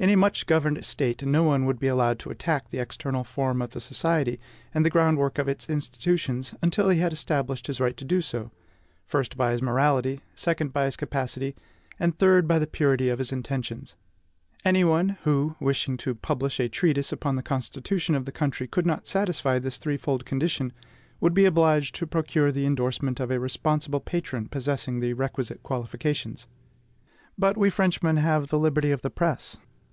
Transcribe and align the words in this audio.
In 0.00 0.10
a 0.10 0.16
much 0.16 0.46
governed 0.46 0.84
State, 0.84 1.26
no 1.26 1.42
one 1.42 1.64
would 1.66 1.80
be 1.80 1.88
allowed 1.88 2.20
to 2.20 2.30
attack 2.30 2.70
the 2.70 2.78
external 2.78 3.24
form 3.24 3.60
of 3.60 3.70
the 3.70 3.80
society, 3.80 4.38
and 4.72 4.84
the 4.84 4.90
groundwork 4.90 5.38
of 5.40 5.48
its 5.48 5.68
institutions, 5.68 6.54
until 6.62 6.88
he 6.88 7.00
had 7.00 7.12
established 7.12 7.66
his 7.66 7.80
right 7.80 7.96
to 7.96 8.04
do 8.04 8.20
so, 8.20 8.52
first, 9.08 9.36
by 9.36 9.50
his 9.50 9.60
morality; 9.60 10.20
second, 10.36 10.72
by 10.72 10.84
his 10.84 10.96
capacity; 10.96 11.56
and, 11.98 12.16
third, 12.16 12.46
by 12.46 12.60
the 12.60 12.66
purity 12.68 13.08
of 13.08 13.18
his 13.18 13.32
intentions. 13.32 13.96
Any 14.64 14.84
one 14.84 15.18
who, 15.24 15.56
wishing 15.58 15.96
to 15.96 16.14
publish 16.14 16.60
a 16.60 16.68
treatise 16.68 17.10
upon 17.10 17.34
the 17.34 17.42
constitution 17.42 18.14
of 18.14 18.24
the 18.24 18.30
country, 18.30 18.68
could 18.68 18.86
not 18.86 19.08
satisfy 19.08 19.58
this 19.58 19.78
threefold 19.78 20.24
condition, 20.24 20.72
would 21.20 21.34
be 21.34 21.44
obliged 21.44 21.96
to 21.96 22.06
procure 22.06 22.52
the 22.52 22.66
endorsement 22.66 23.18
of 23.18 23.32
a 23.32 23.40
responsible 23.40 23.98
patron 23.98 24.46
possessing 24.46 25.00
the 25.00 25.12
requisite 25.14 25.64
qualifications. 25.64 26.46
But 27.36 27.56
we 27.56 27.68
Frenchmen 27.68 28.18
have 28.18 28.46
the 28.46 28.60
liberty 28.60 28.92
of 28.92 29.02
the 29.02 29.10
press. 29.10 29.56